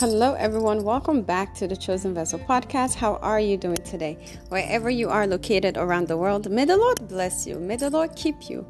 [0.00, 0.82] Hello, everyone.
[0.82, 2.94] Welcome back to the Chosen Vessel podcast.
[2.94, 4.16] How are you doing today?
[4.48, 7.58] Wherever you are located around the world, may the Lord bless you.
[7.58, 8.64] May the Lord keep you.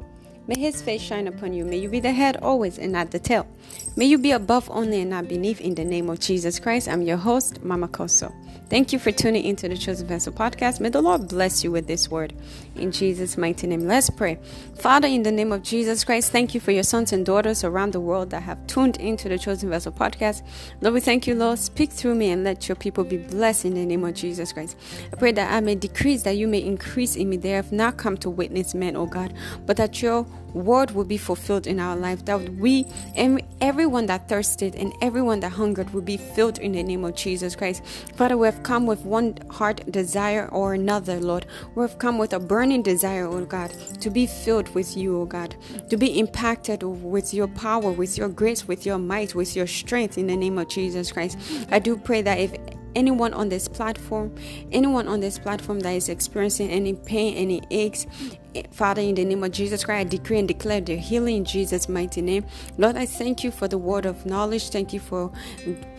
[0.47, 1.63] May his face shine upon you.
[1.63, 3.47] May you be the head always and not the tail.
[3.95, 6.89] May you be above only and not beneath in the name of Jesus Christ.
[6.89, 8.33] I'm your host, Mama Kosso.
[8.71, 10.79] Thank you for tuning into the Chosen Vessel podcast.
[10.79, 12.33] May the Lord bless you with this word.
[12.77, 14.39] In Jesus' mighty name, let's pray.
[14.79, 17.91] Father, in the name of Jesus Christ, thank you for your sons and daughters around
[17.91, 20.43] the world that have tuned into the Chosen Vessel podcast.
[20.79, 21.59] Lord, we thank you, Lord.
[21.59, 24.77] Speak through me and let your people be blessed in the name of Jesus Christ.
[25.11, 27.35] I pray that I may decrease, that you may increase in me.
[27.35, 29.33] They have not come to witness men, oh God,
[29.65, 34.27] but that your word will be fulfilled in our life, that we and everyone that
[34.27, 37.83] thirsted and everyone that hungered will be filled in the name of Jesus Christ.
[38.15, 41.45] Father, we have come with one heart desire or another, Lord.
[41.75, 45.25] We have come with a burning desire, oh God, to be filled with you, oh
[45.25, 45.55] God,
[45.89, 50.17] to be impacted with your power, with your grace, with your might, with your strength
[50.17, 51.37] in the name of Jesus Christ.
[51.71, 52.53] I do pray that if
[52.95, 54.33] anyone on this platform,
[54.71, 58.07] anyone on this platform that is experiencing any pain, any aches,
[58.55, 61.45] eh, Father, in the name of Jesus Christ, I decree and declare their healing in
[61.45, 62.45] Jesus' mighty name.
[62.77, 64.69] Lord, I thank you for the word of knowledge.
[64.69, 65.31] Thank you for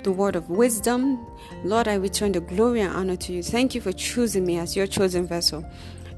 [0.03, 1.27] the word of wisdom.
[1.65, 3.43] Lord, I return the glory and honor to you.
[3.43, 5.65] Thank you for choosing me as your chosen vessel.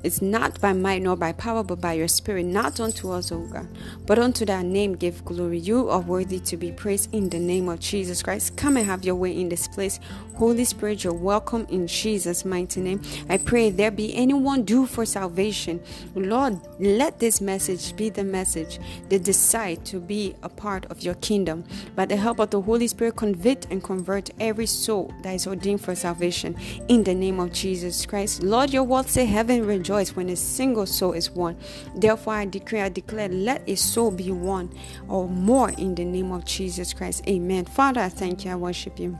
[0.04, 3.40] It's not by might nor by power, but by your spirit, not unto us, O
[3.46, 3.66] God,
[4.04, 5.58] but unto that name give glory.
[5.58, 8.54] You are worthy to be praised in the name of Jesus Christ.
[8.54, 10.00] Come and have your way in this place.
[10.36, 13.00] Holy Spirit, you're welcome in Jesus' mighty name.
[13.28, 15.80] I pray there be anyone due for salvation.
[16.16, 21.14] Lord, let this message be the message they decide to be a part of your
[21.14, 21.64] kingdom.
[21.94, 25.82] By the help of the Holy Spirit, convict and convert every soul that is ordained
[25.82, 26.56] for salvation
[26.88, 28.42] in the name of Jesus Christ.
[28.42, 31.56] Lord, your word say heaven rejoice when a single soul is won.
[31.94, 34.70] Therefore, I decree, I declare, let a soul be one
[35.08, 37.22] or more in the name of Jesus Christ.
[37.28, 37.66] Amen.
[37.66, 38.50] Father, I thank you.
[38.50, 39.16] I worship you.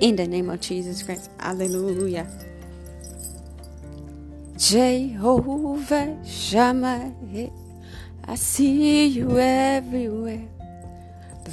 [0.00, 1.30] In the name of Jesus Christ.
[1.38, 2.26] Hallelujah.
[4.56, 7.12] Jehovah Shammah,
[8.26, 10.48] I see you everywhere.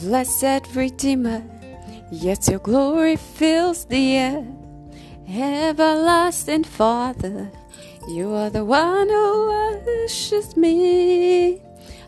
[0.01, 1.43] Blessed Redeemer,
[2.11, 4.45] yet your glory fills the air.
[5.27, 7.51] Everlasting Father,
[8.07, 11.61] you are the one who washes me.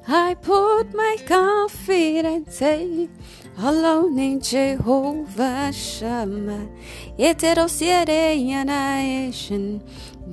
[0.08, 2.62] I put my confidence
[3.58, 6.68] alone in Jehovah Shammah.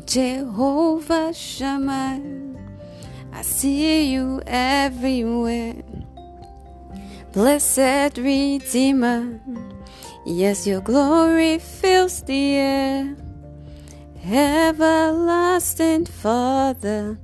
[0.07, 2.21] Jehovah Shammah.
[3.33, 5.77] I see you everywhere.
[7.33, 9.41] Blessed Redeemer,
[10.27, 13.17] yes, your glory fills the air.
[14.25, 17.19] Everlasting Father,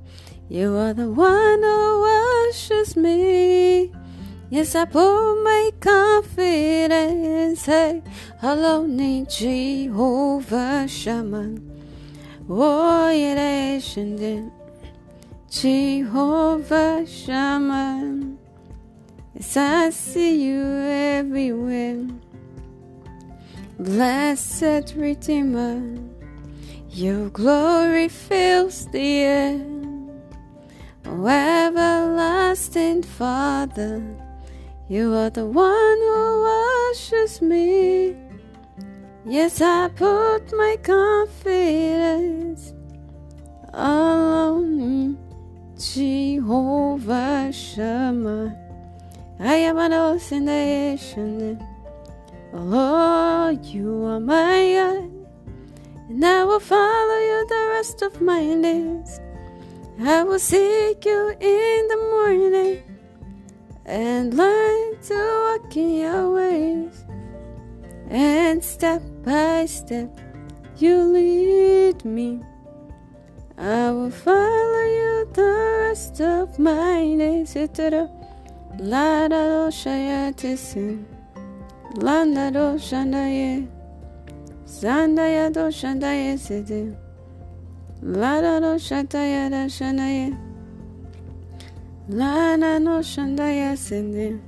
[0.47, 3.91] you are the one who washes me.
[4.49, 8.01] Yes, I put my confidence hey,
[8.41, 11.57] alone in Jehovah Shammah.
[12.49, 13.69] Oh, yeah,
[15.49, 18.37] Jehovah Shammah.
[19.35, 22.07] Yes, I see you everywhere.
[23.79, 25.99] Blessed Redeemer.
[26.89, 29.61] Your glory fills the air.
[31.05, 34.01] Oh, everlasting Father,
[34.89, 38.15] you are the one who washes me.
[39.25, 42.73] Yes, I put my confidence
[43.73, 45.17] alone in
[45.77, 48.55] Jehovah Shammah.
[49.39, 51.61] I am an ocean nation.
[52.53, 55.17] Lord, you are my God
[56.09, 59.19] and I will follow you the rest of my days.
[59.99, 62.86] I will seek you in the morning
[63.87, 67.05] and learn to walk in your ways.
[68.09, 70.19] And step by step,
[70.77, 72.41] you lead me.
[73.57, 77.55] I will follow you the rest of my days.
[78.79, 81.05] La da do shaya tisin,
[81.95, 83.67] la da do shandaye.
[84.67, 86.93] Sandaya do shandaya sidi.
[88.01, 90.46] Lada do shataya da shanaya.
[92.09, 94.39] Lana no shandaya sindi.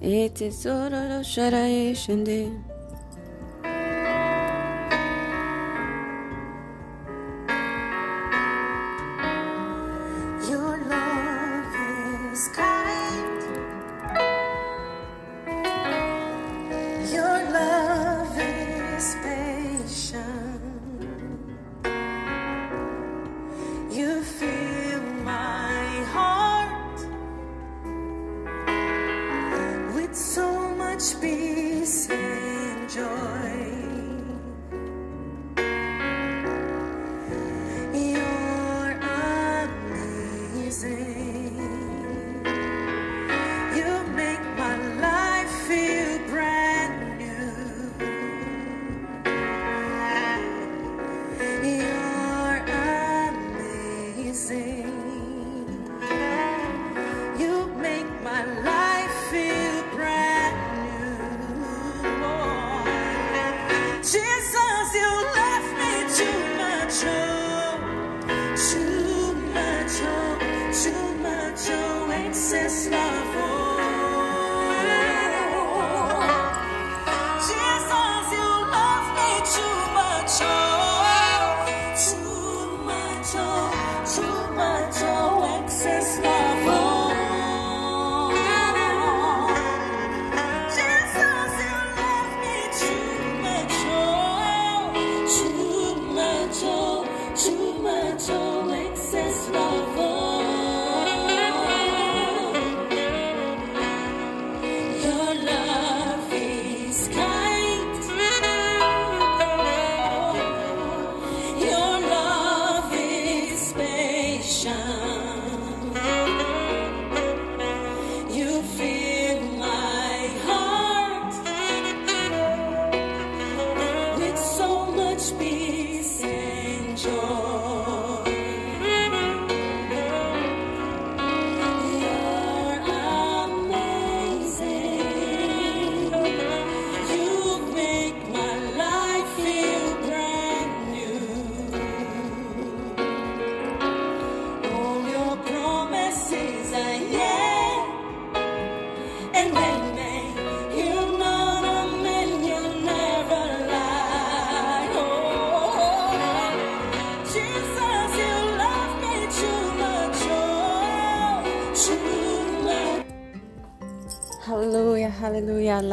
[0.00, 1.90] Iti soro do sharaya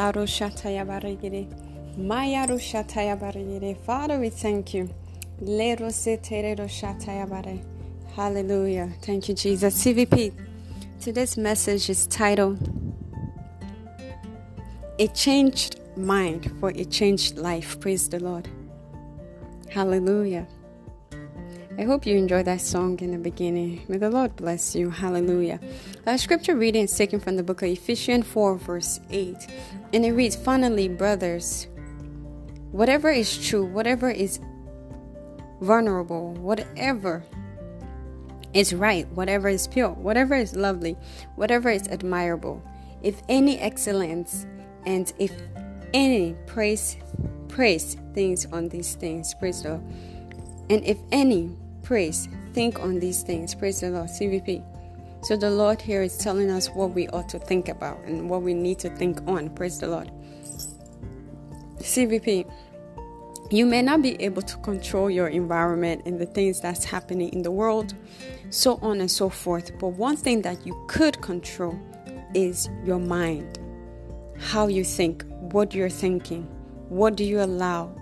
[0.03, 1.47] Laro shataya barigiri.
[1.97, 3.77] Maya shataya barigiri.
[3.85, 4.89] Father, we thank you.
[5.39, 7.61] Lero seterero shataya bare.
[8.13, 8.89] Hallelujah.
[9.01, 9.81] Thank you, Jesus.
[9.81, 10.33] CVP.
[11.00, 12.59] Today's message is titled
[15.00, 17.79] A Changed Mind for a Changed Life.
[17.79, 18.50] Praise the Lord.
[19.69, 20.45] Hallelujah.
[21.75, 23.84] I hope you enjoyed that song in the beginning.
[23.88, 24.92] May the Lord bless you.
[24.92, 25.60] Hallelujah.
[26.06, 29.36] Our scripture reading is taken from the book of Ephesians 4, verse 8.
[29.92, 31.68] And it reads Finally, brothers,
[32.72, 34.40] whatever is true, whatever is
[35.62, 37.24] vulnerable, whatever
[38.54, 40.96] is right, whatever is pure, whatever is lovely,
[41.36, 42.62] whatever is admirable,
[43.02, 44.46] if any excellence
[44.86, 45.31] and if
[45.92, 46.98] any praise,
[47.48, 49.84] praise things on these things, praise the Lord.
[50.70, 53.53] And if any praise, think on these things.
[53.53, 54.09] Praise the Lord.
[54.09, 54.63] CVP.
[55.21, 58.41] So the Lord here is telling us what we ought to think about and what
[58.41, 59.50] we need to think on.
[59.50, 60.12] Praise the Lord.
[61.77, 62.50] CVP.
[63.51, 67.44] You may not be able to control your environment and the things that's happening in
[67.44, 67.94] the world,
[68.50, 69.71] so on and so forth.
[69.79, 71.79] But one thing that you could control
[72.33, 73.59] is your mind.
[74.39, 76.43] How you think, what you're thinking,
[76.89, 77.96] what do you allow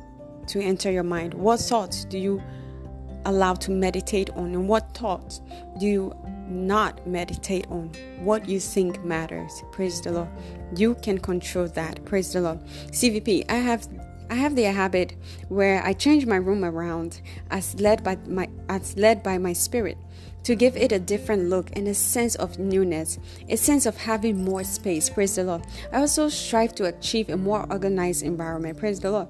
[0.48, 1.34] to enter your mind?
[1.34, 2.42] What thoughts do you
[3.26, 4.54] allow to meditate on?
[4.54, 5.42] And what thoughts
[5.80, 6.16] do you
[6.48, 7.92] not meditate on?
[8.20, 9.64] What you think matters.
[9.72, 10.30] Praise the Lord.
[10.76, 12.04] You can control that.
[12.06, 12.64] Praise the Lord.
[12.92, 13.88] CVP, I have
[14.30, 15.16] I have the habit
[15.50, 19.98] where I change my room around as led by my as led by my spirit
[20.44, 24.44] to give it a different look and a sense of newness, a sense of having
[24.44, 25.10] more space.
[25.10, 25.64] Praise the Lord.
[25.92, 28.78] I also strive to achieve a more organized environment.
[28.78, 29.28] Praise the Lord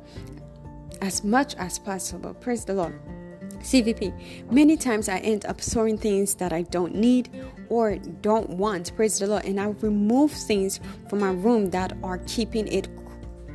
[1.01, 2.33] as much as possible.
[2.35, 2.99] Praise the Lord.
[3.61, 4.51] CVP.
[4.51, 7.29] Many times I end up throwing things that I don't need
[7.69, 8.95] or don't want.
[8.95, 9.45] Praise the Lord.
[9.45, 12.89] And I remove things from my room that are keeping it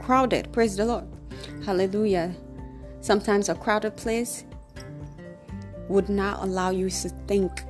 [0.00, 0.52] crowded.
[0.52, 1.06] Praise the Lord.
[1.64, 2.34] Hallelujah.
[3.00, 4.44] Sometimes a crowded place
[5.88, 7.64] would not allow you to think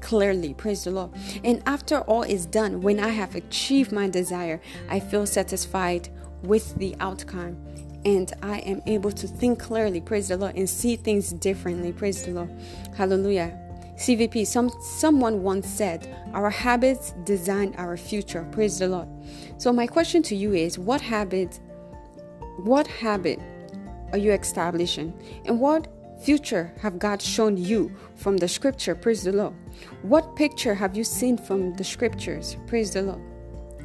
[0.00, 0.54] clearly.
[0.54, 1.10] Praise the Lord.
[1.42, 6.08] And after all is done, when I have achieved my desire, I feel satisfied
[6.42, 7.56] with the outcome
[8.04, 12.24] and I am able to think clearly, praise the Lord, and see things differently, praise
[12.24, 12.50] the Lord.
[12.96, 13.58] Hallelujah.
[13.96, 18.46] CVP, some someone once said, our habits design our future.
[18.50, 19.08] Praise the Lord.
[19.56, 21.60] So my question to you is what habit
[22.58, 23.40] what habit
[24.12, 25.12] are you establishing?
[25.44, 25.88] And what
[26.22, 28.94] future have God shown you from the scripture?
[28.94, 29.54] Praise the Lord.
[30.02, 32.56] What picture have you seen from the scriptures?
[32.66, 33.22] Praise the Lord.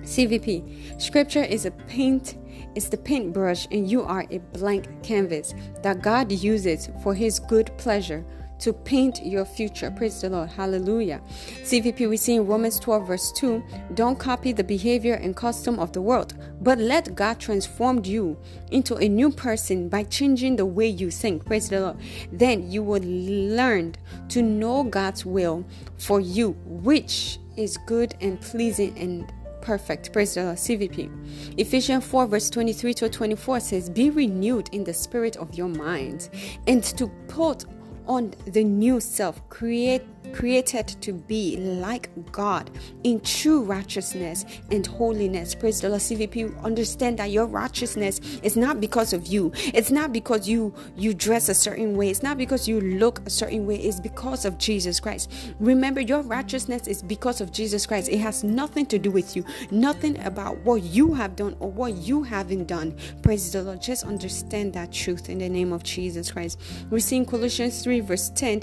[0.02, 2.36] CVP, scripture is a paint
[2.76, 7.72] is the paintbrush and you are a blank canvas that God uses for his good
[7.78, 8.26] pleasure
[8.60, 9.90] to paint your future.
[9.90, 10.50] Praise the Lord.
[10.50, 11.22] Hallelujah.
[11.64, 15.94] CVP, we see in Romans 12, verse 2 don't copy the behavior and custom of
[15.94, 18.38] the world, but let God transform you
[18.72, 21.46] into a new person by changing the way you think.
[21.46, 21.98] Praise the Lord.
[22.32, 23.96] Then you will learn
[24.30, 25.66] to know God's will
[25.98, 29.32] for you, which is good and pleasing and
[29.70, 30.12] perfect.
[30.12, 30.58] Praise the Lord.
[30.58, 31.60] CVP.
[31.60, 36.30] Ephesians 4, verse 23 to 24 says, Be renewed in the spirit of your mind
[36.66, 37.66] and to put
[38.08, 40.02] on the new self, create
[40.34, 42.70] created to be like God
[43.04, 45.56] in true righteousness and holiness.
[45.56, 46.02] Praise the Lord.
[46.02, 49.52] CVP, understand that your righteousness is not because of you.
[49.74, 52.10] It's not because you you dress a certain way.
[52.10, 53.76] It's not because you look a certain way.
[53.76, 55.32] It's because of Jesus Christ.
[55.60, 58.10] Remember, your righteousness is because of Jesus Christ.
[58.10, 59.44] It has nothing to do with you.
[59.72, 62.98] Nothing about what you have done or what you haven't done.
[63.22, 63.82] Praise the Lord.
[63.82, 66.60] Just understand that truth in the name of Jesus Christ.
[66.90, 68.62] We see in Colossians 3 verse 10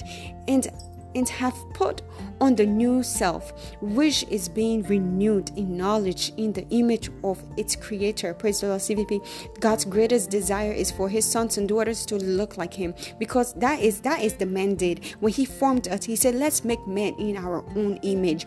[0.49, 0.68] and
[1.16, 2.02] and have put
[2.40, 7.75] on the new self, which is being renewed in knowledge in the image of its
[7.75, 8.35] creator.
[8.35, 9.58] Praise the Lord, CVP.
[9.61, 13.80] God's greatest desire is for his sons and daughters to look like him because that
[13.80, 15.16] is that is the mandate.
[15.20, 18.46] When he formed us, he said, Let's make men in our own image.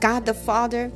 [0.00, 0.90] God the Father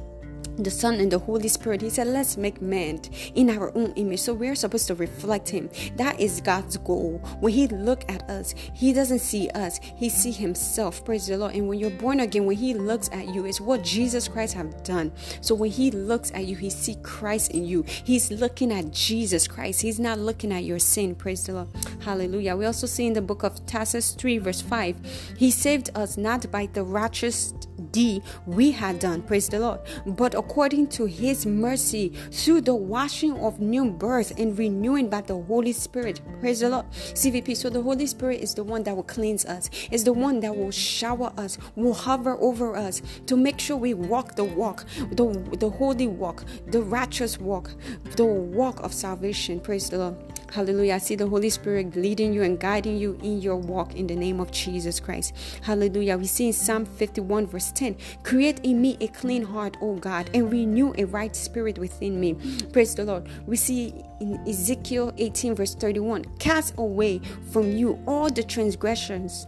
[0.59, 1.83] the Son and the Holy Spirit.
[1.83, 3.01] He said, Let's make man
[3.35, 4.21] in our own image.
[4.21, 5.71] So we're supposed to reflect him.
[5.97, 7.19] That is God's goal.
[7.41, 11.05] When He look at us, He doesn't see us, He see Himself.
[11.05, 11.55] Praise the Lord.
[11.55, 14.83] And when you're born again, when He looks at you, it's what Jesus Christ have
[14.83, 15.13] done.
[15.41, 17.85] So when He looks at you, He see Christ in you.
[17.87, 19.83] He's looking at Jesus Christ.
[19.83, 21.15] He's not looking at your sin.
[21.15, 21.69] Praise the Lord.
[22.01, 22.57] Hallelujah.
[22.57, 26.51] We also see in the book of Titus 3, verse 5, He saved us not
[26.51, 27.53] by the righteous
[27.91, 29.23] deed we had done.
[29.23, 29.81] Praise the Lord.
[30.07, 35.35] But according to his mercy through the washing of new birth and renewing by the
[35.35, 36.21] Holy Spirit.
[36.41, 36.91] Praise the Lord.
[36.91, 37.57] CVP.
[37.57, 40.55] So the Holy Spirit is the one that will cleanse us, is the one that
[40.55, 45.57] will shower us, will hover over us to make sure we walk the walk, the,
[45.59, 47.71] the holy walk, the righteous walk,
[48.17, 49.61] the walk of salvation.
[49.61, 50.35] Praise the Lord.
[50.55, 50.95] Hallelujah.
[50.95, 54.15] I see the Holy Spirit leading you and guiding you in your walk in the
[54.15, 55.35] name of Jesus Christ.
[55.63, 56.17] Hallelujah.
[56.17, 60.31] We see in Psalm 51, verse 10 Create in me a clean heart, O God,
[60.35, 62.35] and renew a right spirit within me.
[62.73, 63.29] Praise the Lord.
[63.47, 69.47] We see in Ezekiel 18, verse 31 Cast away from you all the transgressions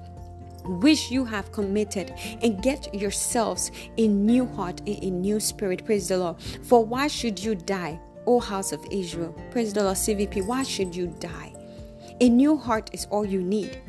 [0.65, 2.13] which you have committed
[2.43, 7.07] and get yourselves a new heart and a new spirit praise the lord for why
[7.07, 9.35] should you die O house of Israel.
[9.51, 10.45] Praise the Lord, CVP.
[10.47, 11.53] Why should you die?
[12.21, 13.81] A new heart is all you need.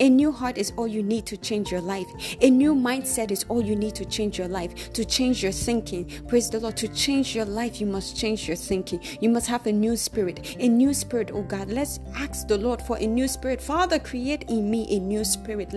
[0.00, 2.06] A new heart is all you need to change your life.
[2.40, 6.10] A new mindset is all you need to change your life, to change your thinking.
[6.26, 6.76] Praise the Lord.
[6.78, 9.00] To change your life, you must change your thinking.
[9.20, 10.56] You must have a new spirit.
[10.58, 11.70] A new spirit, oh God.
[11.70, 13.62] Let's ask the Lord for a new spirit.
[13.62, 15.70] Father, create in me a new spirit.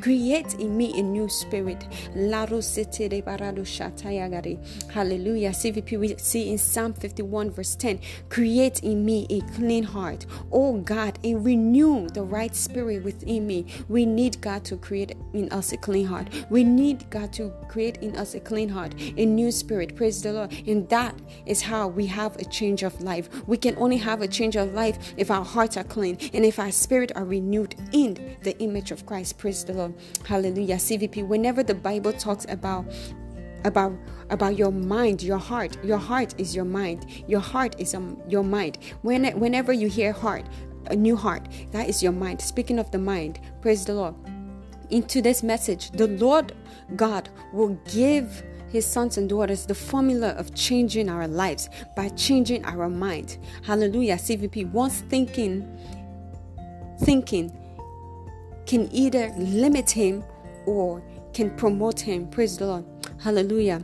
[0.00, 1.86] Create in me a new spirit.
[4.92, 5.50] Hallelujah.
[5.50, 10.78] CVP, we see in Psalm 51, verse 10 Create in me a clean heart, oh
[10.78, 13.66] God, and renew the right spirit within me.
[13.88, 16.28] We need God to create in us a clean heart.
[16.50, 19.96] We need God to create in us a clean heart, a new spirit.
[19.96, 20.52] Praise the Lord.
[20.66, 21.14] And that
[21.46, 23.28] is how we have a change of life.
[23.46, 26.58] We can only have a change of life if our hearts are clean and if
[26.58, 29.38] our spirit are renewed in the image of Christ.
[29.38, 29.94] Praise the Lord.
[30.24, 30.76] Hallelujah.
[30.76, 32.86] CVP, whenever the Bible talks about
[33.64, 33.92] about
[34.30, 38.44] about your mind your heart your heart is your mind your heart is um, your
[38.44, 40.44] mind when whenever you hear heart
[40.90, 41.48] a new heart.
[41.72, 42.40] That is your mind.
[42.40, 44.14] Speaking of the mind, praise the Lord.
[44.90, 46.52] Into this message, the Lord
[46.94, 52.64] God will give his sons and daughters the formula of changing our lives by changing
[52.64, 53.38] our mind.
[53.62, 54.16] Hallelujah.
[54.16, 54.70] CVP.
[54.70, 55.66] Once thinking,
[57.00, 57.56] thinking
[58.66, 60.24] can either limit him
[60.66, 61.02] or
[61.32, 62.28] can promote him.
[62.28, 62.84] Praise the Lord.
[63.18, 63.82] Hallelujah.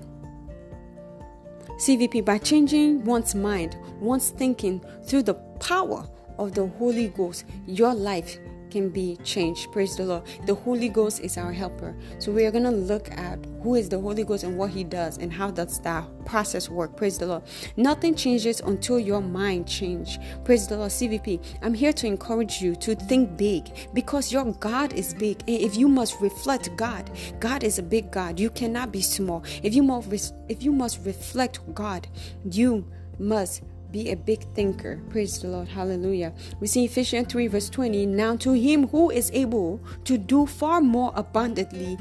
[1.77, 6.09] CVP, by changing one's mind, one's thinking through the power
[6.39, 8.39] of the Holy Ghost, your life
[8.73, 9.71] can be changed.
[9.71, 10.23] Praise the Lord.
[10.47, 11.95] The Holy Ghost is our helper.
[12.19, 14.83] So we are going to look at who is the Holy Ghost and what he
[14.83, 16.97] does and how does that process work.
[16.97, 17.43] Praise the Lord.
[17.77, 20.19] Nothing changes until your mind change.
[20.45, 20.91] Praise the Lord.
[20.91, 25.41] CVP, I'm here to encourage you to think big because your God is big.
[25.47, 27.11] And if you must reflect God,
[27.41, 28.41] God is a big God.
[28.41, 29.45] You cannot be small.
[29.63, 32.09] If you must if you must reflect God,
[32.51, 32.87] you
[33.19, 33.63] must
[33.93, 34.99] be a big thinker.
[35.11, 35.69] Praise the Lord.
[35.69, 36.33] Hallelujah.
[36.59, 38.07] We see Ephesians 3, verse 20.
[38.07, 41.99] Now to him who is able to do far more abundantly,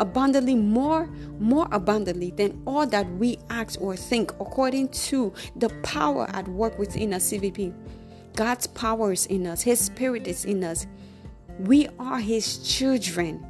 [0.00, 1.06] abundantly more,
[1.38, 6.78] more abundantly than all that we ask or think, according to the power at work
[6.78, 7.72] within us, CVP.
[8.34, 10.88] God's power is in us, His Spirit is in us.
[11.60, 13.46] We are His children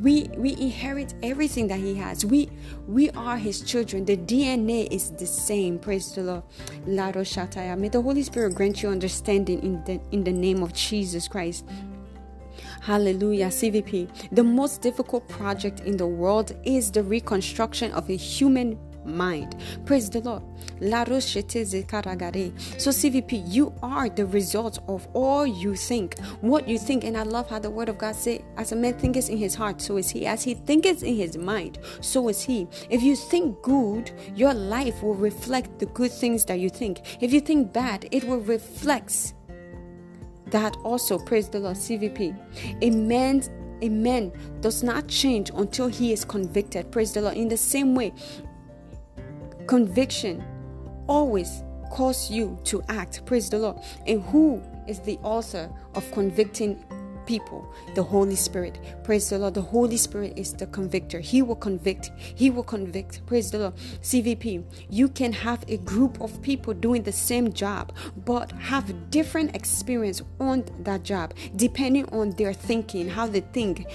[0.00, 2.24] we we inherit everything that he has.
[2.24, 2.50] We
[2.86, 4.04] we are his children.
[4.04, 5.78] The dna is the same.
[5.78, 6.42] Praise the lord.
[6.86, 7.78] Lado shataya.
[7.78, 11.64] May the holy spirit grant you understanding in the in the name of jesus christ.
[12.80, 14.30] Hallelujah, CVP.
[14.32, 19.56] The most difficult project in the world is the reconstruction of a human mind.
[19.84, 20.42] Praise the Lord.
[20.78, 27.04] So, CVP, you are the result of all you think, what you think.
[27.04, 29.54] And I love how the word of God says, as a man thinketh in his
[29.54, 30.26] heart, so is he.
[30.26, 32.68] As he thinketh in his mind, so is he.
[32.90, 37.22] If you think good, your life will reflect the good things that you think.
[37.22, 39.34] If you think bad, it will reflect
[40.50, 41.18] that also.
[41.18, 41.76] Praise the Lord.
[41.76, 42.36] CVP.
[42.82, 43.50] A man's
[43.82, 46.90] a man does not change until he is convicted.
[46.90, 47.36] Praise the Lord.
[47.36, 48.12] In the same way,
[49.66, 50.44] Conviction
[51.08, 53.24] always cause you to act.
[53.24, 53.78] Praise the Lord.
[54.06, 56.84] And who is the author of convicting
[57.26, 58.78] people, the Holy Spirit.
[59.04, 59.54] Praise the Lord.
[59.54, 61.20] The Holy Spirit is the convictor.
[61.20, 62.10] He will convict.
[62.16, 63.24] He will convict.
[63.26, 63.76] Praise the Lord.
[64.02, 67.92] CVP, you can have a group of people doing the same job,
[68.24, 73.86] but have different experience on that job, depending on their thinking, how they think.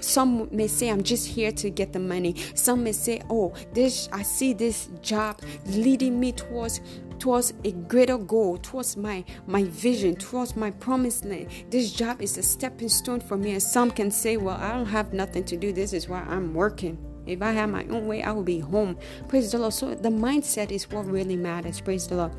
[0.00, 2.36] Some may say, I'm just here to get the money.
[2.54, 6.80] Some may say, Oh, this I see this job leading me towards
[7.24, 11.48] towards a greater goal, towards my my vision, towards my promised land.
[11.70, 13.52] This job is a stepping stone for me.
[13.52, 15.72] And some can say, Well, I don't have nothing to do.
[15.72, 16.98] This is why I'm working.
[17.26, 18.98] If I had my own way, I would be home.
[19.26, 19.72] Praise the Lord.
[19.72, 21.80] So the mindset is what really matters.
[21.80, 22.32] Praise the Lord.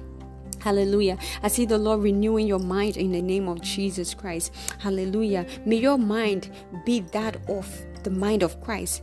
[0.59, 1.17] Hallelujah.
[1.41, 4.53] I see the Lord renewing your mind in the name of Jesus Christ.
[4.77, 5.47] Hallelujah.
[5.65, 6.51] May your mind
[6.85, 7.67] be that of
[8.03, 9.01] the mind of Christ.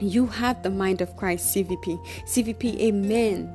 [0.00, 2.04] You have the mind of Christ, CVP.
[2.24, 3.54] CVP, amen.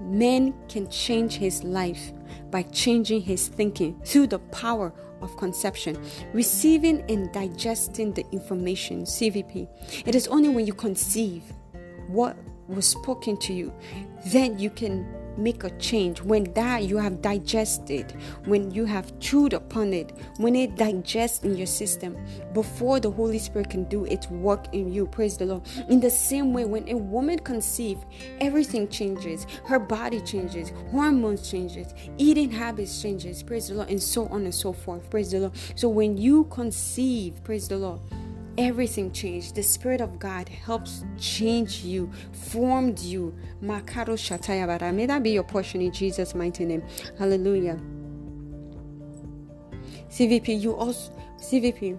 [0.00, 2.12] Man can change his life
[2.50, 5.96] by changing his thinking through the power of conception,
[6.32, 9.68] receiving and digesting the information, CVP.
[10.06, 11.42] It is only when you conceive
[12.08, 12.36] what
[12.68, 13.72] was spoken to you,
[14.26, 15.06] then you can
[15.38, 18.12] make a change, when that you have digested,
[18.44, 22.16] when you have chewed upon it, when it digests in your system,
[22.52, 25.06] before the Holy Spirit can do its work in you.
[25.06, 25.62] Praise the Lord.
[25.88, 28.04] In the same way, when a woman conceives,
[28.40, 29.46] everything changes.
[29.64, 33.42] Her body changes, hormones changes, eating habits changes.
[33.42, 35.08] Praise the Lord, and so on and so forth.
[35.10, 35.52] Praise the Lord.
[35.76, 38.00] So when you conceive, praise the Lord
[38.58, 39.54] everything changed.
[39.54, 43.34] The Spirit of God helps change you, formed you.
[43.62, 44.92] Shatayabara.
[44.92, 46.82] May that be your portion in Jesus' mighty name.
[47.18, 47.78] Hallelujah.
[50.10, 51.98] CVP, you also, CVP,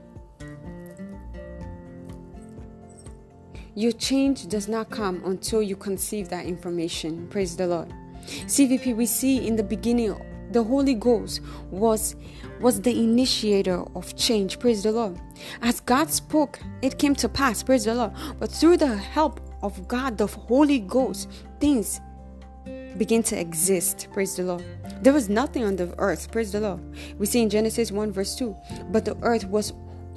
[3.76, 7.28] your change does not come until you conceive that information.
[7.30, 7.94] Praise the Lord.
[8.26, 10.14] CVP, we see in the beginning
[10.52, 12.16] the Holy Ghost was
[12.60, 14.60] was the initiator of change.
[14.60, 15.20] Praise the Lord.
[15.62, 17.64] As God spoke, it came to pass.
[17.64, 18.14] Praise the Lord.
[18.40, 22.02] But through the help of God, the Holy Ghost, things
[22.98, 24.08] begin to exist.
[24.12, 24.64] Praise the Lord.
[25.02, 26.32] There was nothing on the earth.
[26.32, 26.82] Praise the Lord.
[27.18, 28.56] We see in Genesis 1, verse 2.
[28.92, 29.74] But the earth was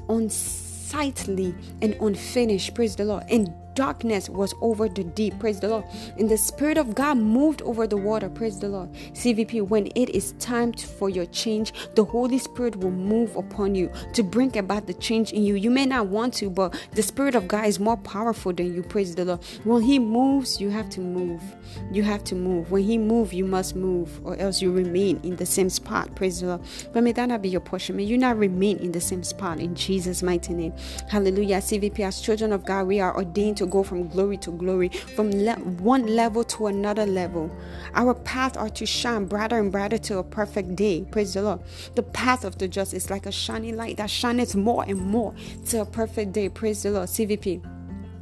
[0.09, 2.75] unsightly and unfinished.
[2.75, 3.25] Praise the Lord.
[3.31, 5.39] And darkness was over the deep.
[5.39, 5.85] Praise the Lord.
[6.19, 8.29] And the Spirit of God moved over the water.
[8.29, 8.93] Praise the Lord.
[9.13, 13.91] CVP, when it is time for your change, the Holy Spirit will move upon you
[14.15, 15.55] to bring about the change in you.
[15.55, 18.83] You may not want to, but the Spirit of God is more powerful than you.
[18.83, 19.45] Praise the Lord.
[19.65, 21.43] When He moves, you have to move.
[21.91, 22.71] You have to move.
[22.71, 26.15] When He moves, you must move, or else you remain in the same spot.
[26.15, 26.61] Praise the Lord.
[26.93, 27.97] But may that not be your portion.
[27.97, 30.73] May you not remain in the same spot in Jesus' mighty name.
[31.09, 31.59] Hallelujah.
[31.59, 34.88] CVP, as children of God, we are ordained to to go from glory to glory,
[34.88, 37.51] from le- one level to another level.
[37.94, 41.07] Our path are to shine brighter and brighter to a perfect day.
[41.11, 41.61] Praise the Lord.
[41.94, 45.35] The path of the just is like a shining light that shines more and more
[45.66, 46.48] to a perfect day.
[46.48, 47.09] Praise the Lord.
[47.09, 47.62] CVP.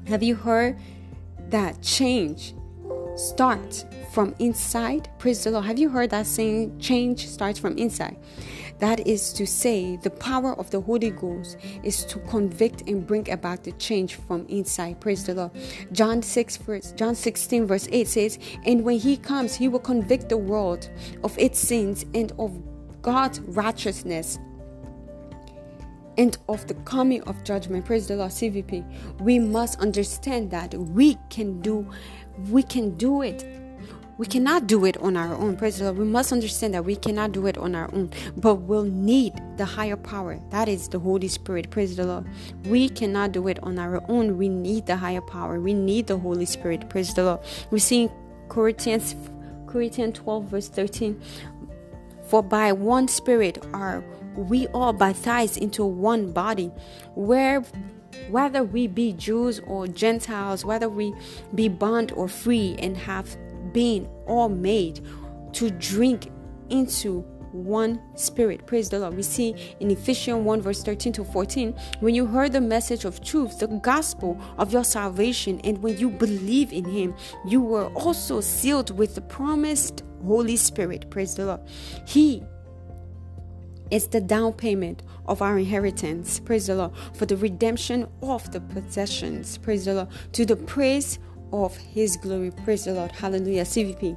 [0.08, 0.78] Have you heard
[1.48, 2.54] that change
[3.16, 5.08] starts from inside?
[5.18, 5.64] Praise the Lord.
[5.64, 8.16] Have you heard that saying change starts from inside?
[8.78, 13.30] That is to say, the power of the Holy Ghost is to convict and bring
[13.30, 15.00] about the change from inside.
[15.00, 15.50] Praise the Lord.
[15.92, 20.30] John 6 verse John 16 verse 8 says, And when he comes, he will convict
[20.30, 20.88] the world
[21.22, 22.58] of its sins and of
[23.02, 24.38] God's righteousness
[26.20, 27.84] and of the coming of judgment.
[27.84, 29.20] Praise the Lord, CVP.
[29.20, 31.88] We must understand that we can do,
[32.48, 33.44] we can do it.
[34.18, 35.56] We cannot do it on our own.
[35.56, 35.96] Praise the Lord.
[35.96, 39.64] We must understand that we cannot do it on our own, but we'll need the
[39.64, 40.38] higher power.
[40.50, 41.70] That is the Holy Spirit.
[41.70, 42.26] Praise the Lord.
[42.66, 44.36] We cannot do it on our own.
[44.36, 45.58] We need the higher power.
[45.58, 46.90] We need the Holy Spirit.
[46.90, 47.40] Praise the Lord.
[47.70, 48.10] We see in
[48.50, 49.16] Corinthians,
[49.66, 51.18] Corinthians 12, verse 13.
[52.26, 54.04] For by one Spirit are
[54.36, 56.70] we all baptized into one body,
[57.14, 57.64] where
[58.28, 61.14] whether we be Jews or Gentiles, whether we
[61.54, 63.36] be bond or free, and have
[63.72, 65.00] been all made
[65.52, 66.30] to drink
[66.70, 68.66] into one spirit.
[68.66, 69.16] Praise the Lord.
[69.16, 73.22] We see in Ephesians 1, verse 13 to 14, when you heard the message of
[73.22, 77.14] truth, the gospel of your salvation, and when you believe in Him,
[77.46, 81.10] you were also sealed with the promised Holy Spirit.
[81.10, 81.60] Praise the Lord.
[82.06, 82.44] He
[83.90, 86.40] it's the down payment of our inheritance.
[86.40, 86.92] Praise the Lord.
[87.14, 89.58] For the redemption of the possessions.
[89.58, 90.08] Praise the Lord.
[90.32, 91.18] To the praise
[91.52, 92.52] of His glory.
[92.64, 93.12] Praise the Lord.
[93.12, 93.64] Hallelujah.
[93.64, 94.16] CVP.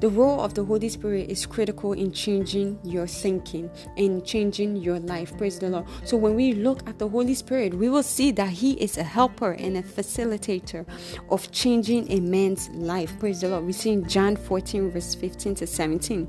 [0.00, 4.98] The role of the Holy Spirit is critical in changing your thinking and changing your
[4.98, 5.36] life.
[5.36, 5.84] Praise the Lord.
[6.04, 9.02] So, when we look at the Holy Spirit, we will see that He is a
[9.02, 10.86] helper and a facilitator
[11.28, 13.12] of changing a man's life.
[13.18, 13.66] Praise the Lord.
[13.66, 16.28] We see in John 14, verse 15 to 17.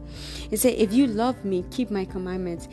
[0.51, 2.67] It says, If you love me, keep my commandments,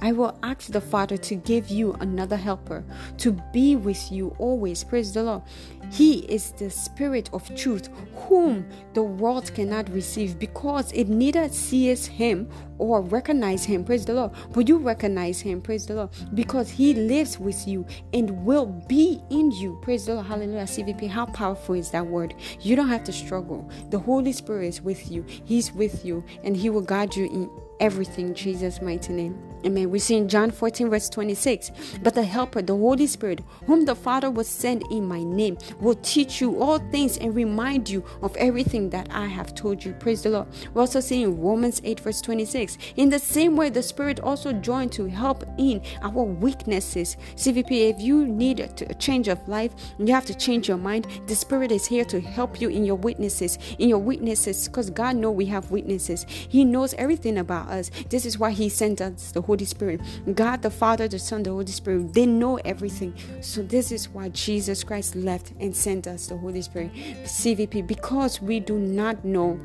[0.00, 2.84] I will ask the Father to give you another helper
[3.18, 4.84] to be with you always.
[4.84, 5.42] Praise the Lord.
[5.90, 12.06] He is the Spirit of truth, whom the world cannot receive because it neither sees
[12.06, 13.84] him or recognize him.
[13.84, 14.32] Praise the Lord.
[14.52, 15.62] But you recognize him.
[15.62, 16.10] Praise the Lord.
[16.34, 19.78] Because he lives with you and will be in you.
[19.82, 20.26] Praise the Lord.
[20.26, 20.64] Hallelujah.
[20.64, 21.08] CVP.
[21.08, 22.34] How powerful is that word?
[22.60, 23.70] You don't have to struggle.
[23.90, 25.24] The Holy Spirit is with you.
[25.26, 29.38] He's with you and he will guide you in everything Jesus' mighty name.
[29.66, 29.90] Amen.
[29.90, 31.72] We see in John 14, verse 26.
[32.00, 35.96] But the Helper, the Holy Spirit, whom the Father will send in my name, will
[35.96, 39.92] teach you all things and remind you of everything that I have told you.
[39.94, 40.46] Praise the Lord.
[40.72, 42.78] We also see in Romans 8, verse 26.
[42.94, 47.16] In the same way, the Spirit also joined to help in our weaknesses.
[47.34, 51.08] CVP, if you need a change of life, you have to change your mind.
[51.26, 53.58] The Spirit is here to help you in your weaknesses.
[53.80, 56.24] In your weaknesses, because God knows we have weaknesses.
[56.28, 57.90] He knows everything about us.
[58.10, 60.00] This is why He sent us the Holy Spirit.
[60.34, 63.14] God, the Father, the Son, the Holy Spirit, they know everything.
[63.40, 66.92] So this is why Jesus Christ left and sent us the Holy Spirit.
[67.24, 69.58] CVP, because we do not know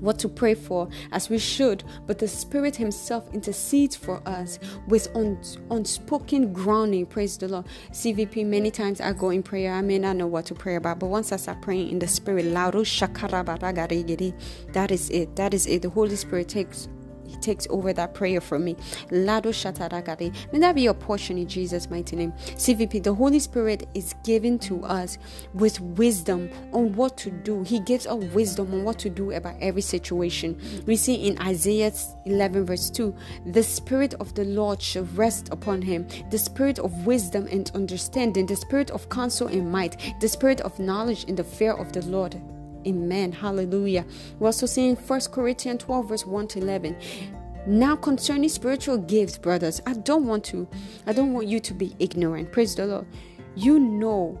[0.00, 5.06] what to pray for as we should, but the Spirit Himself intercedes for us with
[5.14, 7.06] unspoken groaning.
[7.06, 7.66] Praise the Lord.
[7.92, 10.98] CVP, many times I go in prayer, I may not know what to pray about,
[10.98, 12.74] but once I start praying in the Spirit, that
[14.90, 15.36] is it.
[15.36, 15.82] That is it.
[15.82, 16.88] The Holy Spirit takes
[17.40, 18.76] takes over that prayer for me.
[19.10, 20.34] Lado Shataragari.
[20.52, 22.32] May that be your portion in Jesus' mighty name.
[22.32, 25.18] CVP, the Holy Spirit is given to us
[25.54, 27.62] with wisdom on what to do.
[27.62, 30.60] He gives us wisdom on what to do about every situation.
[30.86, 31.92] We see in Isaiah
[32.26, 33.14] 11, verse 2,
[33.46, 38.46] the Spirit of the Lord shall rest upon him, the Spirit of wisdom and understanding,
[38.46, 42.02] the Spirit of counsel and might, the Spirit of knowledge and the fear of the
[42.02, 42.40] Lord
[42.86, 43.32] Amen.
[43.32, 44.04] Hallelujah.
[44.38, 46.96] We also see in 1 Corinthians 12, verse 1 to 11.
[47.66, 50.66] Now concerning spiritual gifts, brothers, I don't want to,
[51.06, 52.50] I don't want you to be ignorant.
[52.50, 53.06] Praise the Lord.
[53.54, 54.38] You know,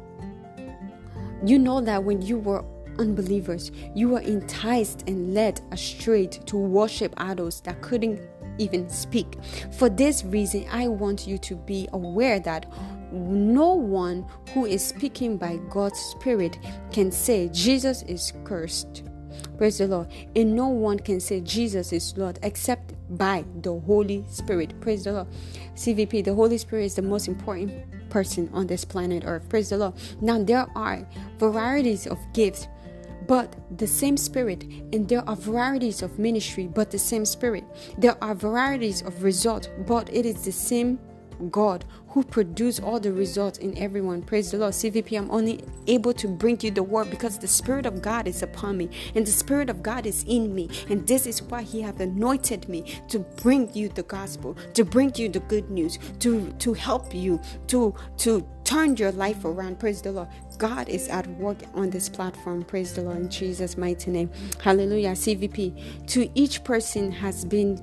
[1.44, 2.64] you know that when you were
[2.98, 8.20] unbelievers, you were enticed and led astray to worship idols that couldn't
[8.58, 9.38] even speak.
[9.72, 12.66] For this reason, I want you to be aware that
[13.12, 16.58] no one who is speaking by God's Spirit
[16.90, 19.04] can say Jesus is cursed.
[19.58, 20.08] Praise the Lord.
[20.34, 24.78] And no one can say Jesus is Lord except by the Holy Spirit.
[24.80, 25.28] Praise the Lord.
[25.74, 27.72] CVP, the Holy Spirit is the most important
[28.10, 29.48] person on this planet Earth.
[29.48, 29.94] Praise the Lord.
[30.20, 31.06] Now, there are
[31.38, 32.66] varieties of gifts
[33.28, 37.62] but the same spirit and there are varieties of ministry but the same spirit
[37.96, 40.98] there are varieties of result but it is the same
[41.50, 44.22] God who produced all the results in everyone.
[44.22, 44.74] Praise the Lord.
[44.74, 48.42] CVP, I'm only able to bring you the word because the Spirit of God is
[48.42, 50.68] upon me and the Spirit of God is in me.
[50.90, 55.12] And this is why He has anointed me to bring you the gospel, to bring
[55.16, 59.80] you the good news, to, to help you, to, to turn your life around.
[59.80, 60.28] Praise the Lord.
[60.58, 62.62] God is at work on this platform.
[62.62, 64.30] Praise the Lord in Jesus' mighty name.
[64.62, 65.12] Hallelujah.
[65.12, 66.06] CVP.
[66.08, 67.80] To each person has been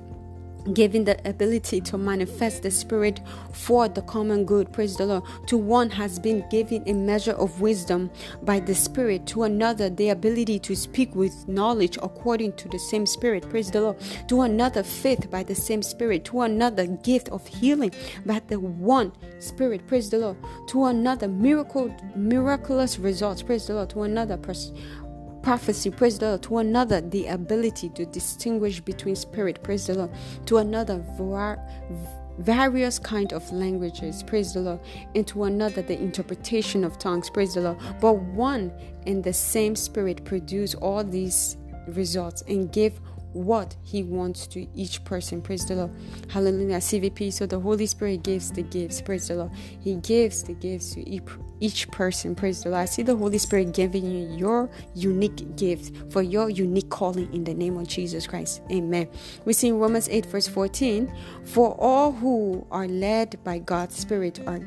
[0.74, 3.20] giving the ability to manifest the spirit
[3.52, 7.60] for the common good praise the lord to one has been given a measure of
[7.60, 8.10] wisdom
[8.42, 13.06] by the spirit to another the ability to speak with knowledge according to the same
[13.06, 13.96] spirit praise the lord
[14.28, 17.92] to another faith by the same spirit to another gift of healing
[18.26, 23.90] by the one spirit praise the lord to another miracle miraculous results praise the lord
[23.90, 24.76] to another person
[25.42, 30.10] prophecy, praise the Lord, to another the ability to distinguish between spirit, praise the Lord,
[30.46, 31.04] to another
[32.38, 34.80] various kind of languages, praise the Lord,
[35.14, 37.78] and to another the interpretation of tongues, praise the Lord.
[38.00, 38.72] But one
[39.06, 41.56] and the same spirit produce all these
[41.88, 43.00] results and give
[43.32, 45.40] what he wants to each person.
[45.40, 45.92] Praise the Lord.
[46.28, 46.78] Hallelujah.
[46.78, 47.32] CVP.
[47.32, 49.00] So the Holy Spirit gives the gifts.
[49.00, 49.52] Praise the Lord.
[49.80, 51.22] He gives the gifts to each
[51.90, 52.34] person.
[52.34, 52.82] Praise the Lord.
[52.82, 57.44] I see the Holy Spirit giving you your unique gift for your unique calling in
[57.44, 58.62] the name of Jesus Christ.
[58.70, 59.08] Amen.
[59.44, 61.12] We see in Romans 8, verse 14
[61.44, 64.60] For all who are led by God's Spirit are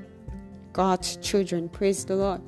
[0.71, 1.69] God's children.
[1.69, 2.41] Praise the Lord.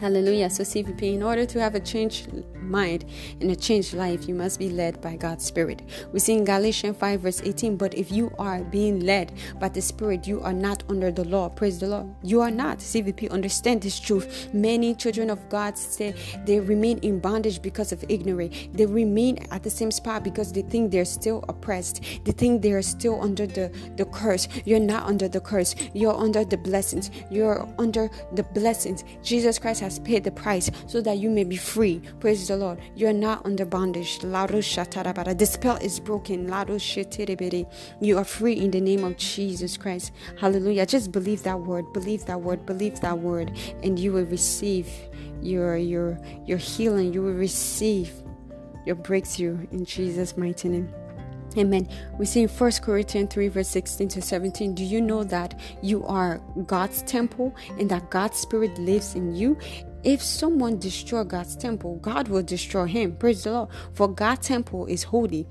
[0.00, 0.50] Hallelujah.
[0.50, 3.04] So, CVP, in order to have a changed mind
[3.40, 5.82] and a changed life, you must be led by God's Spirit.
[6.12, 9.82] We see in Galatians 5, verse 18, but if you are being led by the
[9.82, 11.48] Spirit, you are not under the law.
[11.48, 12.14] Praise the Lord.
[12.22, 12.78] You are not.
[12.78, 14.48] CVP, understand this truth.
[14.52, 18.56] Many children of God say they remain in bondage because of ignorance.
[18.72, 22.02] They remain at the same spot because they think they're still oppressed.
[22.24, 24.48] They think they're still under the, the curse.
[24.64, 25.74] You're not under the curse.
[25.94, 27.10] You're under the blessings.
[27.30, 29.04] You're under the blessings.
[29.22, 32.00] Jesus Christ has paid the price so that you may be free.
[32.20, 32.80] Praise the Lord.
[32.94, 34.20] You're not under bondage.
[34.20, 36.46] The spell is broken.
[38.00, 40.12] You are free in the name of Jesus Christ.
[40.40, 40.86] Hallelujah.
[40.86, 41.92] Just believe that word.
[41.92, 42.64] Believe that word.
[42.64, 43.58] Believe that word.
[43.82, 44.88] And you will receive
[45.42, 47.12] your your your healing.
[47.12, 48.10] You will receive
[48.86, 51.01] your breakthrough in Jesus' mighty name.
[51.56, 51.88] Amen.
[52.18, 54.74] We see in 1 Corinthians 3, verse 16 to 17.
[54.74, 59.58] Do you know that you are God's temple and that God's Spirit lives in you?
[60.02, 63.16] If someone destroy God's temple, God will destroy him.
[63.16, 63.68] Praise the Lord.
[63.92, 65.46] For God's temple is holy.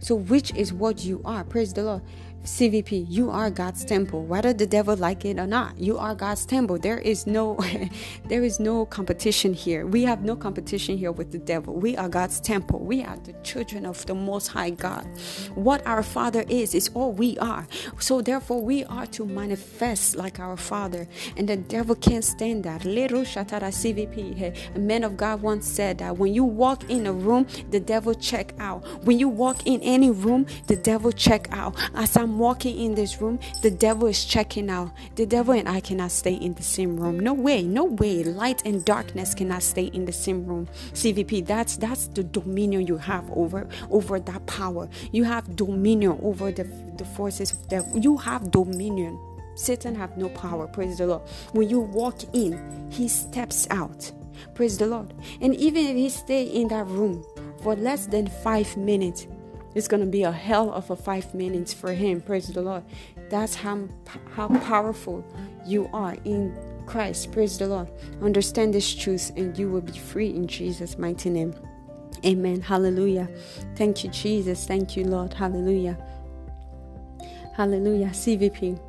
[0.00, 1.44] So, which is what you are?
[1.44, 2.02] Praise the Lord.
[2.44, 5.78] CVP, you are God's temple, whether the devil like it or not.
[5.78, 6.78] You are God's temple.
[6.78, 7.58] There is no
[8.28, 9.86] there is no competition here.
[9.86, 11.74] We have no competition here with the devil.
[11.74, 12.80] We are God's temple.
[12.80, 15.06] We are the children of the most high God.
[15.54, 17.66] What our father is is all we are.
[17.98, 21.06] So therefore we are to manifest like our father.
[21.36, 22.84] And the devil can't stand that.
[22.84, 24.76] Little Shatara CVP.
[24.76, 28.14] A man of God once said that when you walk in a room, the devil
[28.14, 28.84] check out.
[29.04, 31.74] When you walk in any room, the devil check out.
[31.94, 34.90] As I'm walking in this room, the devil is checking out.
[35.14, 37.20] The devil and I cannot stay in the same room.
[37.20, 38.24] No way, no way.
[38.24, 40.68] Light and darkness cannot stay in the same room.
[40.92, 44.88] CVP, that's that's the dominion you have over over that power.
[45.12, 46.64] You have dominion over the,
[46.96, 47.96] the forces of devil.
[47.98, 49.18] You have dominion.
[49.54, 50.66] Satan have no power.
[50.66, 51.22] Praise the Lord.
[51.52, 54.10] When you walk in, he steps out.
[54.54, 55.12] Praise the Lord.
[55.40, 57.24] And even if he stay in that room
[57.62, 59.26] for less than five minutes,
[59.78, 62.20] it's going to be a hell of a five minutes for him.
[62.20, 62.82] Praise the Lord.
[63.30, 63.88] That's how,
[64.34, 65.24] how powerful
[65.64, 67.32] you are in Christ.
[67.32, 67.88] Praise the Lord.
[68.22, 71.54] Understand this truth and you will be free in Jesus' mighty name.
[72.24, 72.60] Amen.
[72.60, 73.28] Hallelujah.
[73.76, 74.66] Thank you, Jesus.
[74.66, 75.32] Thank you, Lord.
[75.32, 75.96] Hallelujah.
[77.54, 78.08] Hallelujah.
[78.08, 78.87] CVP.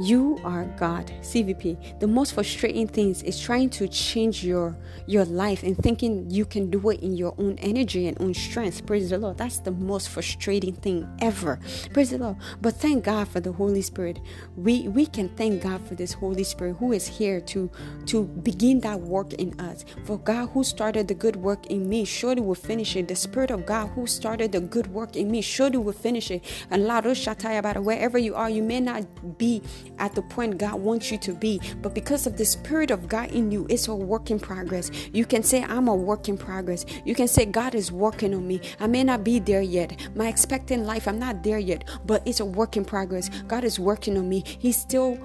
[0.00, 1.12] You are God.
[1.20, 2.00] CVP.
[2.00, 4.74] The most frustrating things is trying to change your
[5.06, 8.86] your life and thinking you can do it in your own energy and own strength.
[8.86, 9.36] Praise the Lord.
[9.36, 11.60] That's the most frustrating thing ever.
[11.92, 12.36] Praise the Lord.
[12.62, 14.20] But thank God for the Holy Spirit.
[14.56, 17.70] We we can thank God for this Holy Spirit who is here to
[18.06, 19.84] to begin that work in us.
[20.04, 23.06] For God who started the good work in me surely will finish it.
[23.08, 26.42] The Spirit of God who started the good work in me surely will finish it.
[26.70, 29.04] And Lado Shataya wherever you are, you may not
[29.36, 29.62] be
[29.98, 31.60] at the point God wants you to be.
[31.82, 34.90] But because of the Spirit of God in you, it's a work in progress.
[35.12, 36.84] You can say, I'm a work in progress.
[37.04, 38.60] You can say, God is working on me.
[38.78, 39.96] I may not be there yet.
[40.14, 43.28] My expecting life, I'm not there yet, but it's a work in progress.
[43.48, 44.42] God is working on me.
[44.46, 45.18] He's still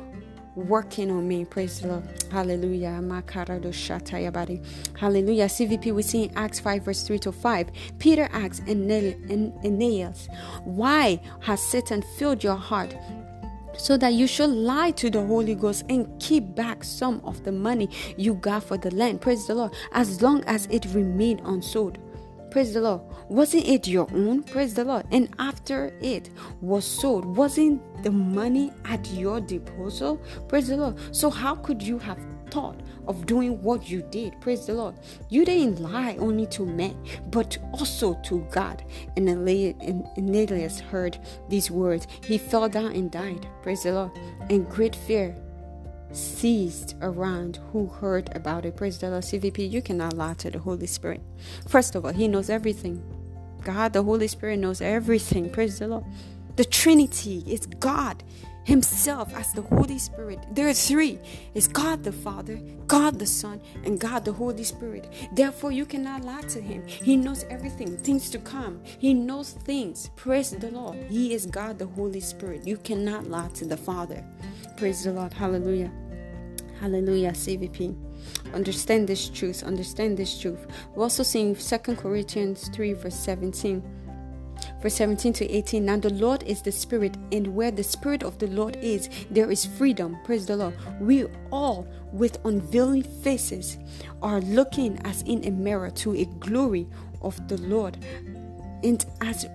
[0.55, 1.45] working on me.
[1.45, 2.03] Praise the Lord.
[2.31, 2.91] Hallelujah.
[4.97, 5.45] Hallelujah.
[5.45, 7.69] CVP, we see in Acts 5, verse 3 to 5.
[7.99, 10.29] Peter asks Ananias,
[10.63, 12.95] Why has Satan filled your heart
[13.77, 17.51] so that you should lie to the Holy Ghost and keep back some of the
[17.51, 19.21] money you got for the land.
[19.21, 19.73] Praise the Lord.
[19.91, 21.97] As long as it remained unsold.
[22.51, 23.01] Praise the Lord.
[23.27, 24.41] Wasn't it your own?
[24.43, 25.05] Praise the Lord.
[25.11, 26.29] And after it
[26.61, 30.21] was sold, wasn't the money at your disposal?
[30.47, 30.97] Praise the Lord.
[31.11, 34.39] So, how could you have thought of doing what you did.
[34.41, 34.95] Praise the Lord.
[35.29, 36.97] You didn't lie only to men,
[37.31, 38.83] but also to God.
[39.15, 41.17] And Ananias heard
[41.49, 42.07] these words.
[42.23, 43.47] He fell down and died.
[43.61, 44.11] Praise the Lord.
[44.49, 45.35] And great fear
[46.11, 48.75] seized around who heard about it.
[48.77, 49.23] Praise the Lord.
[49.23, 51.21] CVP, you cannot lie to the Holy Spirit.
[51.67, 53.03] First of all, He knows everything.
[53.63, 55.49] God, the Holy Spirit, knows everything.
[55.49, 56.05] Praise the Lord.
[56.55, 58.23] The Trinity is God
[58.65, 60.39] Himself as the Holy Spirit.
[60.51, 61.19] There are three
[61.53, 65.07] it's God the Father, God the Son, and God the Holy Spirit.
[65.33, 66.85] Therefore, you cannot lie to Him.
[66.87, 68.81] He knows everything, things to come.
[68.83, 70.09] He knows things.
[70.15, 70.97] Praise the Lord.
[71.09, 72.67] He is God the Holy Spirit.
[72.67, 74.25] You cannot lie to the Father.
[74.77, 75.31] Praise the Lord.
[75.31, 75.91] Hallelujah.
[76.79, 77.95] Hallelujah, CVP.
[78.53, 79.63] Understand this truth.
[79.63, 80.67] Understand this truth.
[80.93, 83.83] We're also seeing Second Corinthians 3, verse 17.
[84.81, 85.85] Verse 17 to 18.
[85.85, 89.51] Now the Lord is the Spirit, and where the Spirit of the Lord is, there
[89.51, 90.17] is freedom.
[90.23, 90.75] Praise the Lord.
[90.99, 93.77] We all, with unveiling faces,
[94.21, 96.87] are looking as in a mirror to a glory
[97.21, 97.97] of the Lord.
[98.83, 99.47] And as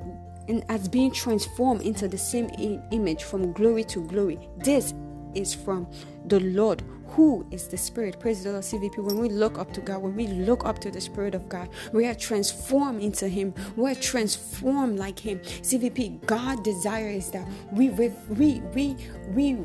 [0.48, 2.50] and as being transformed into the same
[2.90, 4.38] image from glory to glory.
[4.59, 4.92] This
[5.35, 5.87] is from
[6.26, 8.20] the Lord who is the Spirit.
[8.20, 8.99] Praise the Lord, CVP.
[8.99, 11.68] When we look up to God, when we look up to the Spirit of God,
[11.92, 13.55] we are transformed into Him.
[13.77, 15.40] We're transformed like Him.
[15.40, 18.96] CVP, God desire is that we we we we,
[19.35, 19.59] we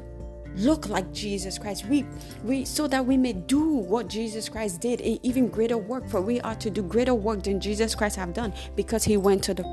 [0.56, 1.86] look like Jesus Christ.
[1.86, 2.06] We
[2.44, 6.10] we so that we may do what Jesus Christ did, even greater work.
[6.10, 9.44] For we are to do greater work than Jesus Christ have done because He went
[9.44, 9.64] to the